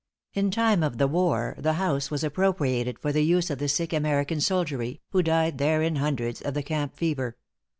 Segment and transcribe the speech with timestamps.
[0.33, 3.93] In time of the war, the house was appropriated for the use of the sick
[3.93, 7.37] American soldiery, who died there in hundreds, of the camp fever.